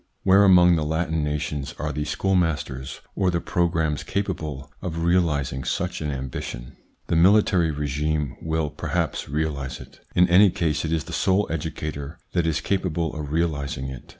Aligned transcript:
Where 0.23 0.43
among 0.43 0.77
the 0.77 0.83
Latin 0.83 1.23
nations 1.23 1.75
are 1.77 1.91
the 1.91 2.05
schoolmasters 2.05 3.01
or 3.13 3.29
the 3.29 3.39
pro 3.39 3.67
grammes 3.67 4.03
capable 4.03 4.71
of 4.81 5.03
realising 5.03 5.63
such 5.63 6.01
an 6.01 6.09
ambition? 6.09 6.75
The 7.05 7.15
military 7.15 7.69
regime 7.69 8.35
will 8.41 8.71
perhaps 8.71 9.29
realise 9.29 9.79
it. 9.79 9.99
In 10.15 10.27
any 10.27 10.49
case 10.49 10.83
it 10.85 10.91
is 10.91 11.03
the 11.03 11.13
sole 11.13 11.45
educator 11.51 12.17
that 12.31 12.47
is 12.47 12.61
capable 12.61 13.13
of 13.15 13.31
realising 13.31 13.89
it. 13.89 14.09